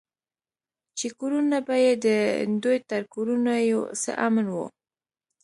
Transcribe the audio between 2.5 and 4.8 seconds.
دوى تر کورونو يو څه امن وو.